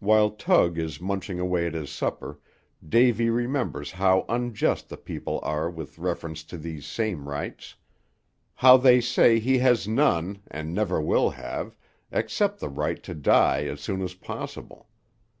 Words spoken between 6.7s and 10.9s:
same rights; how they say he has none, and